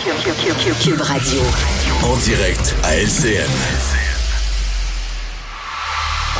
Cube 0.00 1.00
Radio. 1.00 1.40
En 2.04 2.16
direct 2.18 2.76
à 2.84 2.96
LCN. 2.96 3.50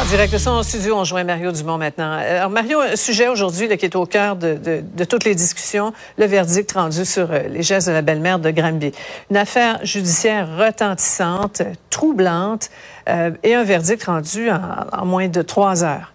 En 0.00 0.04
direct 0.06 0.32
de 0.32 0.38
son 0.38 0.62
studio, 0.62 0.94
on 0.96 1.02
joint 1.02 1.24
Mario 1.24 1.50
Dumont 1.50 1.76
maintenant. 1.76 2.12
Euh, 2.12 2.38
alors, 2.38 2.50
Mario, 2.50 2.80
un 2.80 2.94
sujet 2.94 3.26
aujourd'hui 3.26 3.66
qui 3.76 3.84
est 3.84 3.96
au 3.96 4.06
cœur 4.06 4.36
de, 4.36 4.54
de, 4.54 4.84
de, 4.94 5.04
toutes 5.04 5.24
les 5.24 5.34
discussions, 5.34 5.92
le 6.18 6.26
verdict 6.26 6.70
rendu 6.70 7.04
sur 7.04 7.32
euh, 7.32 7.48
les 7.48 7.62
gestes 7.64 7.88
de 7.88 7.92
la 7.92 8.02
belle-mère 8.02 8.38
de 8.38 8.50
Granby. 8.50 8.92
Une 9.28 9.36
affaire 9.36 9.84
judiciaire 9.84 10.48
retentissante, 10.56 11.62
troublante, 11.90 12.70
euh, 13.08 13.32
et 13.42 13.56
un 13.56 13.64
verdict 13.64 14.04
rendu 14.04 14.50
en, 14.50 14.60
en 14.92 15.04
moins 15.04 15.26
de 15.26 15.42
trois 15.42 15.82
heures. 15.82 16.12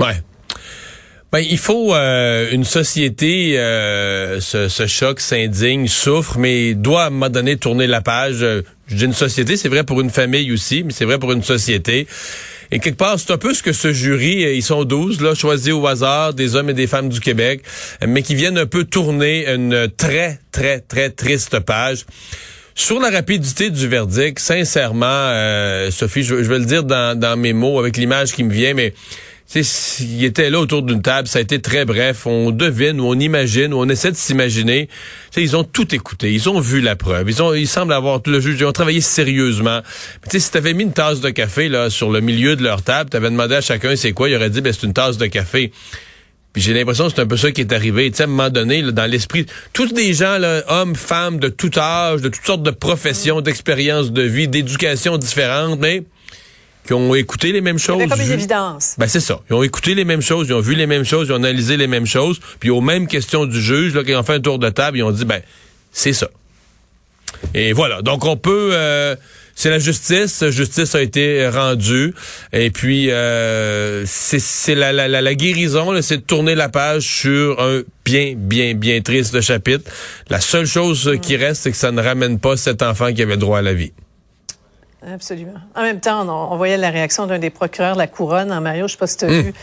Ouais. 0.00 0.20
Ben, 1.32 1.38
il 1.38 1.58
faut 1.58 1.94
euh, 1.94 2.48
une 2.50 2.64
société 2.64 3.54
euh, 3.56 4.40
ce 4.40 4.86
choc 4.88 5.20
s'indigne, 5.20 5.86
souffre, 5.86 6.38
mais 6.38 6.74
doit 6.74 7.04
à 7.04 7.06
un 7.06 7.10
moment 7.10 7.28
donné 7.28 7.56
tourner 7.56 7.86
la 7.86 8.00
page. 8.00 8.38
Je 8.40 8.96
dis 8.96 9.04
une 9.04 9.12
société, 9.12 9.56
c'est 9.56 9.68
vrai 9.68 9.84
pour 9.84 10.00
une 10.00 10.10
famille 10.10 10.50
aussi, 10.50 10.82
mais 10.82 10.92
c'est 10.92 11.04
vrai 11.04 11.20
pour 11.20 11.30
une 11.30 11.44
société. 11.44 12.08
Et 12.72 12.80
quelque 12.80 12.96
part, 12.96 13.18
c'est 13.20 13.30
un 13.30 13.38
peu 13.38 13.54
ce 13.54 13.62
que 13.62 13.72
ce 13.72 13.92
jury, 13.92 14.42
ils 14.56 14.62
sont 14.62 14.84
12, 14.84 15.20
là, 15.20 15.34
choisis 15.34 15.72
au 15.72 15.86
hasard, 15.86 16.34
des 16.34 16.56
hommes 16.56 16.70
et 16.70 16.74
des 16.74 16.88
femmes 16.88 17.08
du 17.08 17.20
Québec, 17.20 17.62
mais 18.04 18.22
qui 18.22 18.34
viennent 18.34 18.58
un 18.58 18.66
peu 18.66 18.82
tourner 18.82 19.48
une 19.48 19.88
très, 19.96 20.40
très, 20.50 20.80
très 20.80 21.10
triste 21.10 21.60
page. 21.60 22.06
Sur 22.74 22.98
la 22.98 23.10
rapidité 23.10 23.70
du 23.70 23.88
verdict, 23.88 24.38
sincèrement, 24.38 25.06
euh, 25.06 25.90
Sophie, 25.90 26.22
je, 26.22 26.42
je, 26.42 26.48
vais 26.48 26.58
le 26.58 26.64
dire 26.64 26.82
dans, 26.82 27.18
dans 27.18 27.36
mes 27.36 27.52
mots 27.52 27.78
avec 27.78 27.96
l'image 27.96 28.32
qui 28.32 28.42
me 28.42 28.52
vient, 28.52 28.74
mais 28.74 28.94
il 29.54 30.24
était 30.24 30.48
là 30.48 30.60
autour 30.60 30.82
d'une 30.82 31.02
table, 31.02 31.26
ça 31.26 31.40
a 31.40 31.42
été 31.42 31.60
très 31.60 31.84
bref. 31.84 32.26
On 32.26 32.50
devine 32.50 33.00
on 33.00 33.18
imagine 33.18 33.74
on 33.74 33.88
essaie 33.88 34.12
de 34.12 34.16
s'imaginer. 34.16 34.88
Ils 35.36 35.56
ont 35.56 35.64
tout 35.64 35.94
écouté, 35.94 36.32
ils 36.32 36.48
ont 36.48 36.60
vu 36.60 36.80
la 36.80 36.94
preuve, 36.94 37.28
ils 37.28 37.42
ont, 37.42 37.52
ils 37.54 37.66
semblent 37.66 37.92
avoir 37.92 38.22
tout 38.22 38.30
le 38.30 38.40
juge, 38.40 38.56
ils 38.60 38.66
ont 38.66 38.72
travaillé 38.72 39.00
sérieusement. 39.00 39.80
Mais 40.32 40.38
si 40.38 40.50
t'avais 40.50 40.72
mis 40.72 40.84
une 40.84 40.92
tasse 40.92 41.20
de 41.20 41.30
café 41.30 41.68
là 41.68 41.90
sur 41.90 42.10
le 42.10 42.20
milieu 42.20 42.54
de 42.54 42.62
leur 42.62 42.82
table, 42.82 43.10
t'avais 43.10 43.30
demandé 43.30 43.56
à 43.56 43.60
chacun 43.60 43.96
c'est 43.96 44.12
quoi, 44.12 44.28
il 44.28 44.36
aurait 44.36 44.50
dit 44.50 44.60
ben 44.60 44.72
c'est 44.72 44.86
une 44.86 44.94
tasse 44.94 45.18
de 45.18 45.26
café. 45.26 45.72
Puis 46.52 46.62
j'ai 46.62 46.74
l'impression 46.74 47.06
que 47.06 47.12
c'est 47.14 47.20
un 47.20 47.26
peu 47.26 47.36
ça 47.36 47.52
qui 47.52 47.60
est 47.60 47.72
arrivé. 47.72 48.10
Tu 48.10 48.16
sais, 48.16 48.22
à 48.24 48.26
un 48.26 48.28
moment 48.28 48.50
donné, 48.50 48.82
dans 48.82 49.08
l'esprit, 49.08 49.46
tous 49.72 49.92
des 49.92 50.14
gens, 50.14 50.36
hommes, 50.66 50.96
femmes, 50.96 51.38
de 51.38 51.48
tout 51.48 51.70
âge, 51.76 52.22
de 52.22 52.28
toutes 52.28 52.44
sortes 52.44 52.64
de 52.64 52.72
professions, 52.72 53.40
d'expériences 53.40 54.10
de 54.10 54.22
vie, 54.22 54.48
d'éducation 54.48 55.16
différentes, 55.16 55.78
mais 55.78 56.02
qui 56.86 56.94
ont 56.94 57.14
écouté 57.14 57.52
les 57.52 57.60
mêmes 57.60 57.78
choses. 57.78 58.02
comme 58.08 58.20
une 58.20 58.32
évidence. 58.32 58.94
Ben 58.98 59.06
c'est 59.06 59.20
ça. 59.20 59.40
Ils 59.48 59.54
ont 59.54 59.62
écouté 59.62 59.94
les 59.94 60.04
mêmes 60.04 60.22
choses, 60.22 60.48
ils 60.48 60.54
ont 60.54 60.60
vu 60.60 60.74
les 60.74 60.86
mêmes 60.86 61.04
choses, 61.04 61.28
ils 61.28 61.32
ont 61.32 61.36
analysé 61.36 61.76
les 61.76 61.86
mêmes 61.86 62.06
choses, 62.06 62.40
puis 62.58 62.70
aux 62.70 62.80
mêmes 62.80 63.06
questions 63.06 63.46
du 63.46 63.60
juge, 63.60 63.94
là, 63.94 64.04
qui 64.04 64.14
ont 64.14 64.22
fait 64.22 64.34
un 64.34 64.40
tour 64.40 64.58
de 64.58 64.68
table, 64.70 64.98
ils 64.98 65.02
ont 65.02 65.10
dit 65.10 65.24
ben 65.24 65.42
c'est 65.92 66.12
ça. 66.12 66.28
Et 67.54 67.72
voilà. 67.72 68.02
Donc 68.02 68.24
on 68.24 68.36
peut. 68.36 68.70
Euh, 68.72 69.16
c'est 69.54 69.70
la 69.70 69.78
justice. 69.78 70.48
Justice 70.48 70.94
a 70.94 71.02
été 71.02 71.46
rendue. 71.48 72.14
Et 72.52 72.70
puis 72.70 73.10
euh, 73.10 74.04
c'est 74.06 74.74
la, 74.74 74.92
la, 74.92 75.06
la, 75.08 75.20
la, 75.20 75.34
guérison, 75.34 76.00
c'est 76.00 76.18
de 76.18 76.22
tourner 76.22 76.54
la 76.54 76.68
page 76.68 77.02
sur 77.02 77.60
un 77.60 77.82
bien, 78.04 78.34
bien, 78.36 78.74
bien 78.74 79.00
triste 79.02 79.40
chapitre. 79.40 79.90
La 80.28 80.40
seule 80.40 80.66
chose 80.66 81.18
qui 81.20 81.36
reste, 81.36 81.62
c'est 81.62 81.70
que 81.72 81.76
ça 81.76 81.92
ne 81.92 82.00
ramène 82.00 82.38
pas 82.38 82.56
cet 82.56 82.82
enfant 82.82 83.12
qui 83.12 83.22
avait 83.22 83.36
droit 83.36 83.58
à 83.58 83.62
la 83.62 83.74
vie. 83.74 83.92
Absolument. 85.06 85.54
En 85.74 85.82
même 85.82 86.00
temps, 86.00 86.28
on, 86.28 86.52
on 86.52 86.56
voyait 86.56 86.76
la 86.76 86.90
réaction 86.90 87.26
d'un 87.26 87.38
des 87.38 87.50
procureurs 87.50 87.94
de 87.94 87.98
la 87.98 88.06
couronne 88.06 88.52
en 88.52 88.60
Mario, 88.60 88.80
je 88.80 88.84
ne 88.84 88.88
sais 88.88 88.96
pas 88.98 89.06
si 89.06 89.16
tu 89.16 89.24
as 89.24 89.28
mmh. 89.28 89.40
vu, 89.40 89.54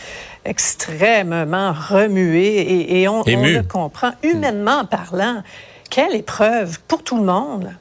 extrêmement 0.46 1.74
remué 1.74 2.48
et, 2.48 3.02
et 3.02 3.08
on, 3.08 3.22
on, 3.22 3.44
le 3.44 3.62
comprend 3.62 4.12
humainement 4.24 4.86
parlant. 4.86 5.44
Quelle 5.90 6.16
épreuve 6.16 6.80
pour 6.88 7.04
tout 7.04 7.18
le 7.18 7.24
monde. 7.24 7.72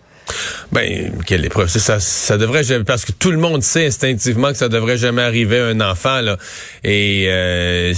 Ben, 0.73 1.13
quelle 1.25 1.45
épreuve. 1.45 1.69
Ça, 1.69 2.01
ça 2.01 2.37
devrait 2.37 2.65
jamais, 2.65 2.85
parce 2.85 3.05
que 3.05 3.13
tout 3.13 3.31
le 3.31 3.39
monde 3.39 3.63
sait 3.63 3.87
instinctivement 3.87 4.49
que 4.49 4.57
ça 4.57 4.69
devrait 4.69 4.99
jamais 4.99 5.23
arriver 5.23 5.61
à 5.61 5.67
un 5.67 5.81
enfant, 5.81 6.21
là. 6.21 6.37
Et, 6.85 7.27
euh, 7.29 7.95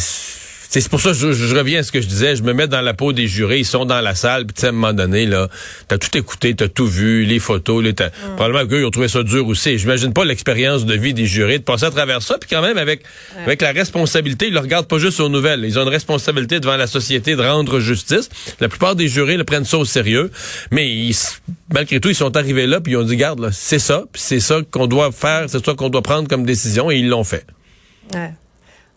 c'est 0.68 0.88
pour 0.88 1.00
ça 1.00 1.10
que 1.10 1.16
je, 1.16 1.32
je, 1.32 1.56
reviens 1.56 1.80
à 1.80 1.82
ce 1.82 1.90
que 1.90 2.00
je 2.00 2.06
disais. 2.06 2.36
Je 2.36 2.42
me 2.42 2.52
mets 2.52 2.66
dans 2.66 2.82
la 2.82 2.92
peau 2.92 3.14
des 3.14 3.26
jurés. 3.26 3.60
Ils 3.60 3.64
sont 3.64 3.86
dans 3.86 4.02
la 4.02 4.14
salle. 4.14 4.46
Puis 4.46 4.66
à 4.66 4.68
un 4.68 4.72
moment 4.72 4.92
donné, 4.92 5.24
là, 5.24 5.48
t'as 5.88 5.96
tout 5.96 6.14
écouté, 6.16 6.54
t'as 6.54 6.68
tout 6.68 6.86
vu, 6.86 7.24
les 7.24 7.38
photos. 7.38 7.82
Là, 7.82 7.90
mm. 7.90 8.36
Probablement 8.36 8.68
qu'eux, 8.68 8.80
ils 8.80 8.84
ont 8.84 8.90
trouvé 8.90 9.08
ça 9.08 9.22
dur 9.22 9.46
aussi. 9.46 9.78
J'imagine 9.78 10.12
pas 10.12 10.26
l'expérience 10.26 10.84
de 10.84 10.94
vie 10.94 11.14
des 11.14 11.24
jurés 11.24 11.58
de 11.58 11.64
passer 11.64 11.86
à 11.86 11.90
travers 11.90 12.20
ça. 12.20 12.36
Puis 12.38 12.50
quand 12.50 12.60
même, 12.60 12.76
avec, 12.76 13.00
ouais. 13.00 13.44
avec 13.44 13.62
la 13.62 13.72
responsabilité, 13.72 14.48
ils 14.48 14.52
le 14.52 14.60
regardent 14.60 14.88
pas 14.88 14.98
juste 14.98 15.20
aux 15.20 15.30
nouvelles. 15.30 15.64
Ils 15.64 15.78
ont 15.78 15.82
une 15.82 15.88
responsabilité 15.88 16.60
devant 16.60 16.76
la 16.76 16.86
société 16.86 17.34
de 17.34 17.42
rendre 17.42 17.80
justice. 17.80 18.28
La 18.60 18.68
plupart 18.68 18.94
des 18.94 19.08
jurés 19.08 19.38
le 19.38 19.44
prennent 19.44 19.64
ça 19.64 19.78
au 19.78 19.86
sérieux. 19.86 20.30
Mais 20.70 20.86
ils, 20.88 21.16
malgré 21.72 21.98
tout, 21.98 22.10
ils 22.10 22.14
sont 22.14 22.36
arrivés 22.36 22.66
là 22.66 22.80
puis 22.82 22.92
ils 22.92 22.96
ont 22.96 23.04
dit, 23.04 23.16
garde, 23.16 23.50
c'est 23.52 23.78
ça. 23.78 24.04
Puis 24.12 24.20
c'est 24.22 24.40
ça 24.40 24.60
qu'on 24.70 24.86
doit 24.86 25.12
faire. 25.12 25.46
C'est 25.48 25.64
ça 25.64 25.72
qu'on 25.72 25.88
doit 25.88 26.02
prendre 26.02 26.28
comme 26.28 26.44
décision. 26.44 26.90
Et 26.90 26.98
ils 26.98 27.08
l'ont 27.08 27.24
fait. 27.24 27.46
Ouais. 28.12 28.32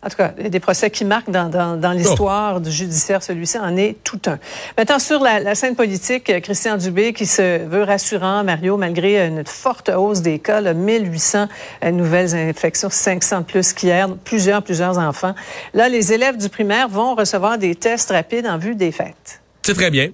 En 0.04 0.08
tout 0.08 0.16
cas, 0.16 0.32
il 0.36 0.42
y 0.42 0.46
a 0.46 0.50
des 0.50 0.58
procès 0.58 0.90
qui 0.90 1.04
marquent 1.04 1.30
dans, 1.30 1.48
dans, 1.48 1.76
dans 1.76 1.92
l'histoire 1.92 2.54
oh. 2.56 2.60
du 2.60 2.72
judiciaire. 2.72 3.22
Celui-ci 3.22 3.58
en 3.58 3.76
est 3.76 3.96
tout 4.02 4.20
un. 4.26 4.38
Maintenant, 4.76 4.98
sur 4.98 5.22
la, 5.22 5.38
la, 5.38 5.54
scène 5.54 5.76
politique, 5.76 6.32
Christian 6.42 6.76
Dubé 6.76 7.12
qui 7.12 7.24
se 7.24 7.64
veut 7.64 7.84
rassurant, 7.84 8.42
Mario, 8.42 8.76
malgré 8.76 9.24
une 9.24 9.44
forte 9.46 9.90
hausse 9.90 10.20
des 10.20 10.40
cas, 10.40 10.60
là, 10.60 10.74
1800 10.74 11.46
nouvelles 11.92 12.34
infections, 12.34 12.90
500 12.90 13.44
plus 13.44 13.72
qu'hier, 13.72 14.08
plusieurs, 14.24 14.62
plusieurs 14.62 14.98
enfants. 14.98 15.34
Là, 15.72 15.88
les 15.88 16.12
élèves 16.12 16.36
du 16.36 16.48
primaire 16.48 16.88
vont 16.88 17.14
recevoir 17.14 17.58
des 17.58 17.76
tests 17.76 18.10
rapides 18.10 18.46
en 18.46 18.58
vue 18.58 18.74
des 18.74 18.90
fêtes. 18.90 19.40
C'est 19.62 19.74
très 19.74 19.90
bien. 19.90 20.08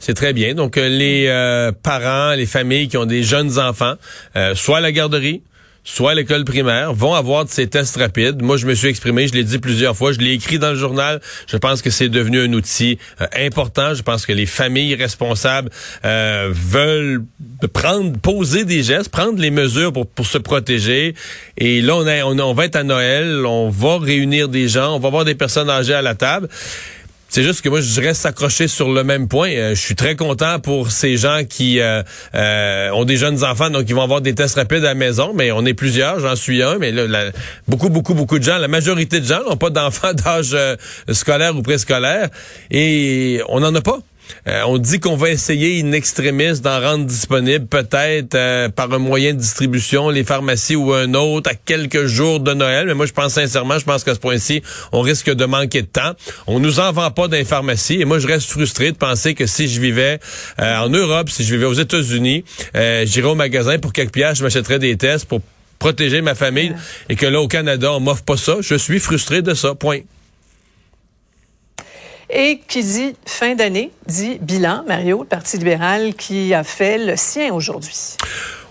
C'est 0.00 0.14
très 0.14 0.32
bien. 0.32 0.54
Donc, 0.54 0.76
les 0.76 1.26
euh, 1.28 1.70
parents, 1.70 2.34
les 2.34 2.46
familles 2.46 2.88
qui 2.88 2.96
ont 2.96 3.06
des 3.06 3.22
jeunes 3.22 3.58
enfants, 3.58 3.94
euh, 4.36 4.54
soit 4.56 4.78
à 4.78 4.80
la 4.80 4.90
garderie, 4.90 5.42
soit 5.84 6.12
à 6.12 6.14
l'école 6.14 6.44
primaire, 6.44 6.92
vont 6.92 7.14
avoir 7.14 7.44
de 7.44 7.50
ces 7.50 7.66
tests 7.66 7.96
rapides. 7.96 8.42
Moi, 8.42 8.56
je 8.56 8.66
me 8.66 8.74
suis 8.74 8.88
exprimé, 8.88 9.26
je 9.26 9.32
l'ai 9.32 9.44
dit 9.44 9.58
plusieurs 9.58 9.96
fois, 9.96 10.12
je 10.12 10.18
l'ai 10.18 10.32
écrit 10.32 10.58
dans 10.58 10.70
le 10.70 10.76
journal. 10.76 11.20
Je 11.46 11.56
pense 11.56 11.82
que 11.82 11.90
c'est 11.90 12.08
devenu 12.08 12.40
un 12.40 12.52
outil 12.52 12.98
euh, 13.20 13.26
important. 13.36 13.94
Je 13.94 14.02
pense 14.02 14.26
que 14.26 14.32
les 14.32 14.46
familles 14.46 14.94
responsables 14.94 15.70
euh, 16.04 16.50
veulent 16.52 17.24
prendre, 17.72 18.18
poser 18.18 18.64
des 18.64 18.82
gestes, 18.82 19.08
prendre 19.10 19.40
les 19.40 19.50
mesures 19.50 19.92
pour, 19.92 20.06
pour 20.06 20.26
se 20.26 20.38
protéger. 20.38 21.14
Et 21.56 21.80
là, 21.80 21.96
on, 21.96 22.06
on, 22.06 22.38
on 22.38 22.54
va 22.54 22.64
être 22.66 22.76
à 22.76 22.84
Noël, 22.84 23.46
on 23.46 23.70
va 23.70 23.98
réunir 23.98 24.48
des 24.48 24.68
gens, 24.68 24.96
on 24.96 24.98
va 24.98 25.08
avoir 25.08 25.24
des 25.24 25.34
personnes 25.34 25.70
âgées 25.70 25.94
à 25.94 26.02
la 26.02 26.14
table. 26.14 26.48
C'est 27.30 27.42
juste 27.42 27.60
que 27.60 27.68
moi, 27.68 27.82
je 27.82 28.00
reste 28.00 28.24
accroché 28.24 28.68
sur 28.68 28.90
le 28.90 29.04
même 29.04 29.28
point. 29.28 29.50
Euh, 29.50 29.74
je 29.74 29.80
suis 29.80 29.94
très 29.94 30.16
content 30.16 30.60
pour 30.60 30.90
ces 30.90 31.18
gens 31.18 31.42
qui 31.46 31.78
euh, 31.78 32.02
euh, 32.34 32.90
ont 32.92 33.04
des 33.04 33.18
jeunes 33.18 33.44
enfants, 33.44 33.68
donc 33.68 33.84
ils 33.86 33.94
vont 33.94 34.02
avoir 34.02 34.22
des 34.22 34.34
tests 34.34 34.54
rapides 34.54 34.84
à 34.84 34.88
la 34.88 34.94
maison. 34.94 35.32
Mais 35.34 35.52
on 35.52 35.66
est 35.66 35.74
plusieurs, 35.74 36.20
j'en 36.20 36.36
suis 36.36 36.62
un. 36.62 36.78
Mais 36.78 36.90
là, 36.90 37.30
beaucoup, 37.68 37.90
beaucoup, 37.90 38.14
beaucoup 38.14 38.38
de 38.38 38.44
gens, 38.44 38.56
la 38.56 38.68
majorité 38.68 39.20
de 39.20 39.26
gens 39.26 39.44
n'ont 39.44 39.58
pas 39.58 39.68
d'enfants 39.68 40.12
d'âge 40.14 40.56
scolaire 41.12 41.54
ou 41.54 41.60
préscolaire. 41.60 42.30
Et 42.70 43.42
on 43.48 43.60
n'en 43.60 43.74
a 43.74 43.82
pas. 43.82 43.98
Euh, 44.46 44.62
on 44.66 44.78
dit 44.78 45.00
qu'on 45.00 45.16
va 45.16 45.30
essayer 45.30 45.78
une 45.78 45.94
extrémiste 45.94 46.62
d'en 46.62 46.80
rendre 46.80 47.04
disponible 47.04 47.66
peut-être 47.66 48.34
euh, 48.34 48.68
par 48.68 48.92
un 48.92 48.98
moyen 48.98 49.34
de 49.34 49.38
distribution, 49.38 50.10
les 50.10 50.24
pharmacies 50.24 50.76
ou 50.76 50.92
un 50.92 51.14
autre 51.14 51.50
à 51.50 51.54
quelques 51.54 52.06
jours 52.06 52.40
de 52.40 52.54
Noël. 52.54 52.86
Mais 52.86 52.94
moi, 52.94 53.06
je 53.06 53.12
pense 53.12 53.34
sincèrement, 53.34 53.78
je 53.78 53.84
pense 53.84 54.04
qu'à 54.04 54.14
ce 54.14 54.20
point-ci, 54.20 54.62
on 54.92 55.00
risque 55.00 55.30
de 55.30 55.44
manquer 55.44 55.82
de 55.82 55.86
temps. 55.86 56.12
On 56.46 56.60
nous 56.60 56.80
en 56.80 56.92
vend 56.92 57.10
pas 57.10 57.28
dans 57.28 57.36
les 57.36 57.44
pharmacies. 57.44 58.00
Et 58.00 58.04
moi, 58.04 58.18
je 58.18 58.26
reste 58.26 58.50
frustré 58.50 58.92
de 58.92 58.96
penser 58.96 59.34
que 59.34 59.46
si 59.46 59.68
je 59.68 59.80
vivais 59.80 60.18
euh, 60.60 60.78
en 60.78 60.88
Europe, 60.88 61.30
si 61.30 61.44
je 61.44 61.54
vivais 61.54 61.66
aux 61.66 61.74
États-Unis, 61.74 62.44
j'irais 62.74 63.28
au 63.28 63.34
magasin 63.34 63.78
pour 63.78 63.92
quelques 63.92 64.12
pièces, 64.12 64.38
je 64.38 64.44
m'achèterais 64.44 64.78
des 64.78 64.96
tests 64.96 65.26
pour 65.26 65.40
protéger 65.78 66.20
ma 66.20 66.34
famille. 66.34 66.74
Et 67.08 67.16
que 67.16 67.26
là, 67.26 67.40
au 67.40 67.48
Canada, 67.48 67.92
on 67.92 68.00
m'offre 68.00 68.24
pas 68.24 68.36
ça. 68.36 68.56
Je 68.60 68.74
suis 68.74 68.98
frustré 68.98 69.42
de 69.42 69.54
ça. 69.54 69.74
Point. 69.74 70.00
Et 72.30 72.60
qui 72.68 72.82
dit 72.82 73.16
fin 73.24 73.54
d'année, 73.54 73.90
dit 74.06 74.38
bilan, 74.40 74.84
Mario, 74.86 75.20
le 75.20 75.24
Parti 75.24 75.56
libéral 75.56 76.14
qui 76.14 76.52
a 76.52 76.62
fait 76.62 76.98
le 76.98 77.16
sien 77.16 77.54
aujourd'hui. 77.54 78.16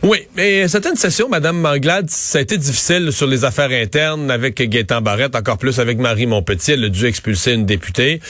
Oui, 0.03 0.19
mais 0.35 0.67
c'était 0.67 0.89
une 0.89 0.95
session, 0.95 1.27
Madame 1.27 1.59
Manglade, 1.59 2.09
ça 2.09 2.37
a 2.37 2.41
été 2.41 2.57
difficile 2.57 3.11
sur 3.11 3.25
les 3.25 3.45
affaires 3.45 3.71
internes 3.71 4.29
avec 4.29 4.61
Gaétan 4.61 5.01
Barrette, 5.01 5.35
encore 5.35 5.57
plus 5.57 5.79
avec 5.79 5.97
Marie 5.97 6.27
Montpetit, 6.27 6.73
elle 6.73 6.85
a 6.85 6.89
dû 6.89 7.05
expulser 7.05 7.53
une 7.53 7.65
députée. 7.65 8.21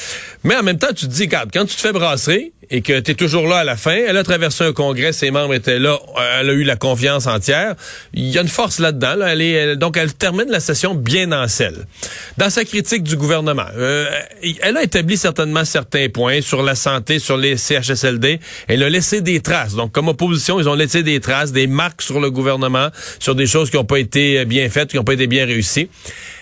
Mais 0.45 0.55
en 0.55 0.63
même 0.63 0.79
temps, 0.79 0.93
tu 0.95 1.07
te 1.07 1.11
dis, 1.11 1.23
regarde, 1.23 1.49
quand 1.51 1.65
tu 1.65 1.75
te 1.75 1.81
fais 1.81 1.91
brasser 1.91 2.53
et 2.69 2.81
que 2.81 2.99
tu 2.99 3.11
es 3.11 3.15
toujours 3.15 3.47
là 3.47 3.57
à 3.57 3.63
la 3.63 3.77
fin, 3.77 3.95
elle 3.95 4.17
a 4.17 4.23
traversé 4.23 4.63
un 4.63 4.73
congrès, 4.73 5.13
ses 5.13 5.31
membres 5.31 5.53
étaient 5.53 5.79
là, 5.79 5.97
elle 6.39 6.49
a 6.49 6.53
eu 6.53 6.63
la 6.63 6.75
confiance 6.75 7.27
entière. 7.27 7.75
Il 8.13 8.27
y 8.27 8.37
a 8.37 8.41
une 8.41 8.47
force 8.47 8.79
là-dedans. 8.79 9.15
Là, 9.15 9.27
elle 9.27 9.41
est, 9.41 9.75
donc, 9.75 9.97
elle 9.97 10.13
termine 10.13 10.49
la 10.49 10.59
session 10.59 10.93
bien 10.93 11.31
en 11.31 11.47
selle. 11.47 11.85
Dans 12.37 12.49
sa 12.49 12.65
critique 12.65 13.03
du 13.03 13.15
gouvernement, 13.15 13.67
euh, 13.77 14.09
elle 14.61 14.77
a 14.77 14.83
établi 14.83 15.17
certainement 15.17 15.63
certains 15.63 16.09
points 16.09 16.41
sur 16.41 16.61
la 16.61 16.75
santé, 16.75 17.19
sur 17.19 17.37
les 17.37 17.57
CHSLD. 17.57 18.39
Elle 18.67 18.83
a 18.83 18.89
laissé 18.89 19.21
des 19.21 19.39
traces. 19.39 19.75
Donc, 19.75 19.91
comme 19.93 20.09
opposition, 20.09 20.59
ils 20.59 20.67
ont 20.67 20.75
laissé 20.75 21.03
des 21.03 21.19
traces, 21.19 21.51
des 21.57 21.68
marques 21.68 22.04
sur 22.04 22.19
le 22.19 22.30
gouvernement, 22.30 22.89
sur 23.19 23.33
des 23.33 23.48
choses 23.48 23.71
qui 23.71 23.77
n'ont 23.77 23.86
pas 23.86 23.98
été 23.98 24.45
bien 24.45 24.69
faites, 24.69 24.92
qui 24.92 24.98
n'ont 24.98 25.04
pas 25.04 25.13
été 25.13 25.25
bien 25.25 25.45
réussies. 25.45 25.89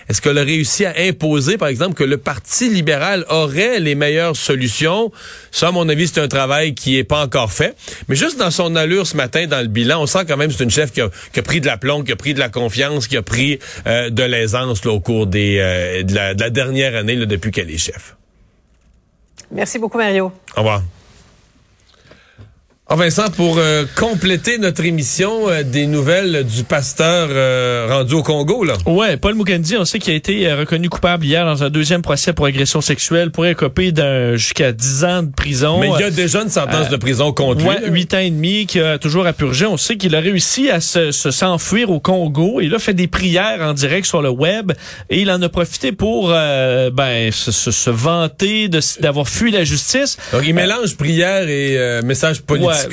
Est-ce 0.08 0.20
qu'elle 0.20 0.36
a 0.36 0.42
réussi 0.42 0.84
à 0.84 0.92
imposer, 0.98 1.56
par 1.56 1.68
exemple, 1.68 1.94
que 1.94 2.04
le 2.04 2.18
Parti 2.18 2.68
libéral 2.68 3.24
aurait 3.28 3.80
les 3.80 3.94
meilleures 3.94 4.36
solutions? 4.36 5.10
Ça, 5.50 5.68
à 5.68 5.70
mon 5.72 5.88
avis, 5.88 6.06
c'est 6.06 6.20
un 6.20 6.28
travail 6.28 6.74
qui 6.74 6.98
est 6.98 7.04
pas 7.04 7.24
encore 7.24 7.50
fait. 7.50 7.74
Mais 8.08 8.14
juste 8.14 8.38
dans 8.38 8.50
son 8.50 8.76
allure 8.76 9.06
ce 9.06 9.16
matin, 9.16 9.46
dans 9.46 9.60
le 9.60 9.68
bilan, 9.68 10.02
on 10.02 10.06
sent 10.06 10.26
quand 10.28 10.36
même 10.36 10.50
que 10.50 10.56
c'est 10.56 10.64
une 10.64 10.70
chef 10.70 10.92
qui 10.92 11.00
a, 11.00 11.10
pris 11.42 11.60
de 11.60 11.66
la 11.66 11.78
plomb, 11.78 12.04
qui 12.04 12.12
a 12.12 12.16
pris 12.16 12.34
de 12.34 12.38
la 12.38 12.50
confiance, 12.50 13.08
qui 13.08 13.16
a 13.16 13.22
pris 13.22 13.58
euh, 13.86 14.10
de 14.10 14.22
l'aisance 14.22 14.84
au 14.86 15.00
cours 15.00 15.26
des, 15.26 15.58
euh, 15.58 16.02
de, 16.02 16.14
la, 16.14 16.50
dernière 16.50 16.94
année 16.94 17.16
là, 17.16 17.26
depuis 17.26 17.50
qu'elle 17.50 17.70
est 17.70 17.78
chef. 17.78 18.16
Merci 19.50 19.78
beaucoup, 19.78 19.98
Mario. 19.98 20.30
Au 20.56 20.58
revoir. 20.58 20.82
Ah 22.88 22.94
Vincent, 22.94 23.28
pour 23.36 23.58
euh, 23.58 23.84
compléter 23.96 24.58
notre 24.58 24.84
émission, 24.84 25.48
euh, 25.48 25.64
des 25.64 25.88
nouvelles 25.88 26.44
du 26.44 26.62
pasteur 26.62 27.30
euh, 27.32 27.88
rendu 27.90 28.14
au 28.14 28.22
Congo, 28.22 28.62
là. 28.62 28.74
Ouais, 28.86 29.16
Paul 29.16 29.34
Mukendi, 29.34 29.76
on 29.76 29.84
sait 29.84 29.98
qu'il 29.98 30.12
a 30.12 30.16
été 30.16 30.52
reconnu 30.52 30.88
coupable 30.88 31.24
hier 31.24 31.44
dans 31.44 31.64
un 31.64 31.68
deuxième 31.68 32.02
procès 32.02 32.32
pour 32.32 32.46
agression 32.46 32.80
sexuelle, 32.80 33.32
pourrait 33.32 33.50
écoper 33.50 33.90
d'un 33.90 34.36
jusqu'à 34.36 34.70
10 34.70 35.04
ans 35.04 35.22
de 35.24 35.32
prison. 35.32 35.80
Mais 35.80 35.90
il 35.98 36.00
y 36.00 36.04
a 36.04 36.10
déjà 36.12 36.42
une 36.42 36.48
sentence 36.48 36.88
de 36.88 36.96
prison 36.96 37.32
contre 37.32 37.66
ouais, 37.66 37.80
lui. 37.88 38.02
8 38.02 38.14
ans 38.14 38.18
et 38.18 38.30
demi 38.30 38.66
qui 38.66 38.78
a 38.78 38.98
toujours 38.98 39.26
à 39.26 39.32
purger. 39.32 39.66
On 39.66 39.76
sait 39.76 39.96
qu'il 39.96 40.14
a 40.14 40.20
réussi 40.20 40.70
à 40.70 40.80
se, 40.80 41.10
s'enfuir 41.10 41.90
au 41.90 41.98
Congo. 41.98 42.60
Il 42.60 42.72
a 42.72 42.78
fait 42.78 42.94
des 42.94 43.08
prières 43.08 43.62
en 43.62 43.72
direct 43.72 44.06
sur 44.06 44.22
le 44.22 44.30
web 44.30 44.70
et 45.10 45.22
il 45.22 45.30
en 45.32 45.42
a 45.42 45.48
profité 45.48 45.90
pour 45.90 46.28
ben 46.28 47.32
se, 47.32 47.50
se, 47.50 47.90
vanter 47.90 48.68
d'avoir 49.00 49.28
fui 49.28 49.50
la 49.50 49.64
justice. 49.64 50.18
Donc 50.32 50.44
il 50.46 50.54
mélange 50.54 50.96
prière 50.96 51.48
et 51.48 52.00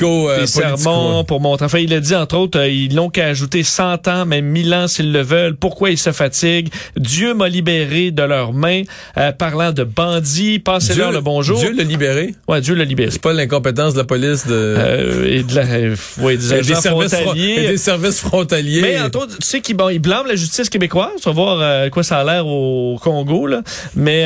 Euh, 0.02 0.42
des 0.42 0.48
sermons 0.48 1.24
pour 1.24 1.40
montrer. 1.40 1.66
Enfin, 1.66 1.80
il 1.80 1.94
a 1.94 2.00
dit, 2.00 2.16
entre 2.16 2.38
autres, 2.38 2.60
euh, 2.60 2.70
ils 2.70 2.94
n'ont 2.96 3.10
qu'à 3.10 3.28
ajouter 3.28 3.64
100 3.64 4.08
ans, 4.08 4.26
même 4.26 4.46
1000 4.46 4.74
ans 4.74 4.88
s'ils 4.88 5.12
le 5.12 5.22
veulent. 5.22 5.56
Pourquoi 5.56 5.92
ils 5.92 5.98
se 5.98 6.12
fatiguent? 6.12 6.70
Dieu 6.98 7.34
m'a 7.34 7.50
libéré 7.50 8.12
de 8.12 8.24
leurs 8.24 8.54
mains. 8.54 8.84
Euh, 9.18 9.32
parlant 9.32 9.72
de 9.72 9.84
bandits, 9.84 10.60
passez-leur 10.60 11.12
le 11.12 11.22
bonjour. 11.22 11.60
Dieu 11.60 11.72
l'a 11.72 11.84
libéré? 11.84 12.36
Ouais, 12.48 12.62
Dieu 12.62 12.76
l'a 12.76 12.86
libéré. 12.86 13.12
C'est 13.12 13.22
pas 13.22 13.34
l'incompétence 13.34 13.94
de 13.94 14.00
la 14.00 14.04
police 14.06 14.48
de... 14.48 15.26
et 15.28 15.44
de 15.44 15.56
la, 15.56 16.24
ouais, 16.24 16.38
des, 16.38 16.54
agents 16.54 16.82
services 16.82 17.16
frontaliers. 17.16 17.56
Et 17.58 17.68
des 17.68 17.78
services 17.78 18.20
frontaliers. 18.20 18.82
Mais, 18.82 19.00
entre 19.00 19.20
autres, 19.20 19.38
tu 19.40 19.48
sais 19.48 19.62
qu'il 19.62 19.78
bon, 19.78 19.90
il 19.90 20.00
blâme 20.00 20.28
la 20.28 20.36
justice 20.36 20.70
québécoise. 20.70 21.10
On 21.26 21.32
va 21.32 21.34
voir 21.34 21.92
quoi 21.92 22.04
ça 22.04 22.20
a 22.20 22.24
l'air 22.24 22.48
au 22.48 22.98
Congo, 23.02 23.48
là. 23.48 23.62
Mais 23.96 24.24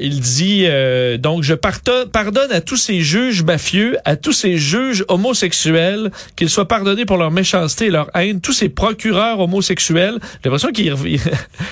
il 0.00 0.20
dit, 0.20 0.66
donc, 1.18 1.42
je 1.42 1.54
pardonne 1.54 2.52
à 2.52 2.60
tous 2.60 2.76
ces 2.76 3.00
juges 3.00 3.42
mafieux, 3.42 3.96
à 4.04 4.16
tous 4.16 4.32
ces 4.32 4.56
juges 4.56 4.79
homosexuels, 5.08 6.10
qu'ils 6.36 6.50
soient 6.50 6.68
pardonnés 6.68 7.04
pour 7.04 7.16
leur 7.16 7.30
méchanceté 7.30 7.86
et 7.86 7.90
leur 7.90 8.10
haine, 8.16 8.40
tous 8.40 8.52
ces 8.52 8.68
procureurs 8.68 9.40
homosexuels, 9.40 10.18
j'ai 10.22 10.50
l'impression 10.50 10.72
qu'il 10.72 10.92
revient, 10.92 11.20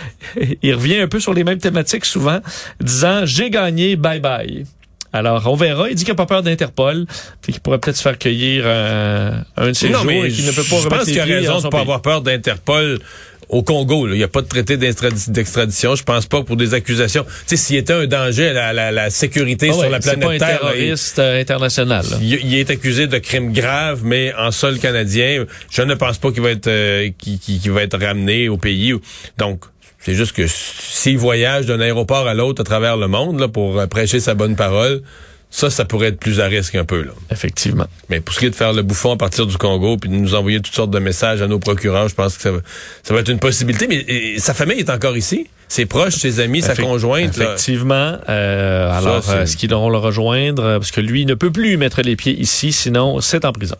il 0.63 0.75
revient 0.75 0.99
un 0.99 1.09
peu 1.09 1.21
sur 1.21 1.35
les 1.35 1.45
mêmes 1.45 1.59
thématiques 1.59 2.05
souvent, 2.05 2.41
disant 2.81 3.25
j'ai 3.25 3.51
gagné, 3.51 3.97
bye 3.97 4.21
bye. 4.21 4.65
Alors, 5.11 5.43
on 5.47 5.55
verra. 5.55 5.89
Il 5.89 5.95
dit 5.95 6.05
qu'il 6.05 6.13
n'a 6.13 6.17
pas 6.17 6.27
peur 6.27 6.43
d'Interpol, 6.43 7.07
qu'il 7.43 7.59
pourrait 7.61 7.79
peut-être 7.79 7.97
se 7.97 8.03
faire 8.03 8.19
cueillir 8.19 8.67
un 8.67 9.69
de 9.69 9.73
ses 9.73 9.91
jours 9.91 10.11
et 10.11 10.31
qu'il 10.31 10.45
ne 10.45 10.53
peut 10.53 10.63
pas 10.63 10.77
Je 10.83 10.89
pense 10.89 11.05
qu'il 11.05 11.21
a 11.21 11.25
raison 11.25 11.61
de 11.61 11.65
ne 11.65 11.71
pas 11.71 11.81
avoir 11.81 12.03
peur 12.03 12.21
d'Interpol 12.21 12.99
au 13.49 13.62
Congo. 13.62 14.09
Il 14.09 14.15
n'y 14.15 14.23
a 14.23 14.29
pas 14.29 14.43
de 14.43 14.47
traité 14.47 14.77
d'extradition. 14.77 15.95
Je 15.95 16.03
pense 16.03 16.27
pas 16.27 16.43
pour 16.43 16.56
des 16.56 16.75
accusations. 16.75 17.25
Tu 17.25 17.31
sais, 17.47 17.56
s'il 17.56 17.77
était 17.77 17.93
un 17.93 18.06
danger 18.06 18.49
à 18.49 18.73
la, 18.73 19.11
sécurité 19.11 19.71
ah 19.71 19.75
sur 19.75 19.91
la 19.91 20.00
planète 20.00 20.21
pas 20.21 20.35
un 20.35 20.39
Terre, 20.39 20.61
terroriste 20.61 21.19
euh, 21.19 21.41
international. 21.41 22.05
Il, 22.21 22.55
est 22.55 22.71
accusé 22.71 23.06
de 23.06 23.19
crimes 23.19 23.53
graves, 23.53 24.00
mais 24.05 24.33
en 24.35 24.50
sol 24.50 24.79
canadien, 24.79 25.45
je 25.71 25.83
ne 25.83 25.95
pense 25.95 26.19
pas 26.19 26.31
qu'il 26.31 26.43
va 26.43 26.50
être 26.50 26.67
euh, 26.67 27.09
qui, 27.19 27.61
va 27.69 27.83
être 27.83 27.99
ramené 27.99 28.49
au 28.49 28.59
pays. 28.59 28.95
Donc, 29.39 29.65
c'est 30.00 30.15
juste 30.15 30.33
que 30.33 30.47
s'il 30.47 31.19
voyage 31.19 31.67
d'un 31.67 31.81
aéroport 31.81 32.29
à 32.29 32.35
l'autre 32.35 32.61
à 32.62 32.65
travers 32.65 32.97
le 32.97 33.09
monde 33.09 33.41
là, 33.41 33.49
pour 33.49 33.87
prêcher 33.89 34.21
sa 34.21 34.35
bonne 34.35 34.56
parole, 34.56 35.03
ça, 35.50 35.71
ça 35.71 35.85
pourrait 35.85 36.09
être 36.09 36.21
plus 36.21 36.41
à 36.41 36.47
risque 36.47 36.75
un 36.75 36.85
peu. 36.85 37.03
Là. 37.03 37.12
Effectivement. 37.31 37.87
Mais 38.11 38.21
pour 38.21 38.35
ce 38.35 38.41
qui 38.41 38.47
est 38.47 38.50
de 38.50 38.55
faire 38.55 38.73
le 38.73 38.83
bouffon 38.83 39.12
à 39.12 39.17
partir 39.17 39.47
du 39.47 39.56
Congo, 39.56 39.97
puis 39.97 40.11
de 40.11 40.15
nous 40.15 40.35
envoyer 40.35 40.61
toutes 40.61 40.75
sortes 40.75 40.91
de 40.91 40.99
messages 40.99 41.41
à 41.41 41.47
nos 41.47 41.59
procureurs, 41.59 42.09
je 42.09 42.15
pense 42.15 42.37
que 42.37 42.43
ça 42.43 42.53
va, 42.53 42.59
ça 43.03 43.15
va 43.15 43.21
être 43.21 43.31
une 43.31 43.39
possibilité. 43.39 43.87
Mais 43.89 44.39
sa 44.39 44.53
famille 44.53 44.79
est 44.79 44.91
encore 44.91 45.17
ici. 45.17 45.49
Ses 45.69 45.87
proches, 45.87 46.17
ses 46.17 46.41
amis, 46.41 46.62
sa 46.62 46.75
conjointe. 46.75 47.37
Effectivement. 47.37 48.19
Euh, 48.29 48.91
alors, 48.91 49.35
est-ce 49.35 49.56
qu'ils 49.56 49.73
auront 49.75 49.91
le 49.91 49.99
rejoindre? 49.99 50.79
Parce 50.79 50.91
que 50.91 51.00
lui 51.00 51.27
ne 51.27 51.35
peut 51.35 51.50
plus 51.50 51.77
mettre 51.77 52.03
les 52.03 52.17
pieds 52.17 52.39
ici, 52.39 52.73
sinon 52.73 53.21
c'est 53.21 53.45
en 53.45 53.53
prison. 53.53 53.77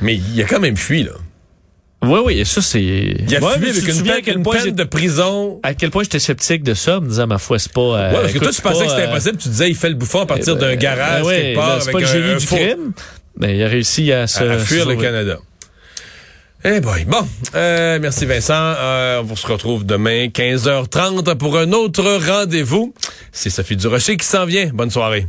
Mais 0.00 0.14
il 0.16 0.42
a 0.42 0.44
quand 0.44 0.60
même 0.60 0.76
fui, 0.76 1.04
là. 1.04 1.12
Oui, 2.06 2.20
oui, 2.24 2.38
et 2.40 2.44
ça, 2.44 2.60
c'est... 2.62 2.80
Il 2.82 3.36
a 3.36 3.40
fui 3.40 3.70
avec 3.70 4.26
une, 4.26 4.42
peine, 4.42 4.70
de 4.74 4.84
prison? 4.84 5.60
À 5.62 5.74
quel 5.74 5.90
point 5.90 6.02
j'étais 6.02 6.18
sceptique 6.18 6.62
de 6.62 6.74
ça, 6.74 7.00
me 7.00 7.08
disant, 7.08 7.26
ma 7.26 7.38
foi, 7.38 7.58
c'est 7.58 7.72
pas... 7.72 7.80
Euh, 7.80 8.12
ouais, 8.12 8.20
parce 8.20 8.32
que 8.32 8.38
toi, 8.38 8.52
tu 8.52 8.62
pensais 8.62 8.84
que 8.84 8.90
c'était 8.90 9.02
euh, 9.02 9.10
impossible. 9.10 9.38
Tu 9.38 9.48
disais, 9.48 9.68
il 9.68 9.76
fait 9.76 9.88
le 9.88 9.94
bouffon 9.94 10.20
à 10.20 10.26
partir 10.26 10.56
d'un 10.56 10.76
garage 10.76 11.24
ben 11.24 11.30
quelque 11.30 11.56
part. 11.56 11.82
C'est 11.82 11.92
pas 11.92 12.00
le 12.00 12.06
génie 12.06 12.36
du 12.36 12.46
crime, 12.46 12.92
mais 13.38 13.56
il 13.56 13.62
a 13.62 13.68
réussi 13.68 14.12
à 14.12 14.26
se... 14.26 14.44
À, 14.44 14.58
fuir 14.58 14.86
le 14.86 14.96
Canada. 14.96 15.38
Eh 16.66 16.80
boy. 16.80 17.04
Bon, 17.04 17.28
euh, 17.54 17.98
merci 18.00 18.24
Vincent. 18.24 18.54
Euh, 18.54 19.22
on 19.28 19.36
se 19.36 19.46
retrouve 19.46 19.84
demain 19.84 20.28
15h30 20.28 21.34
pour 21.36 21.58
un 21.58 21.72
autre 21.72 22.02
rendez-vous. 22.26 22.94
C'est 23.32 23.50
Sophie 23.50 23.76
Durocher 23.76 24.16
qui 24.16 24.26
s'en 24.26 24.46
vient. 24.46 24.70
Bonne 24.72 24.90
soirée. 24.90 25.22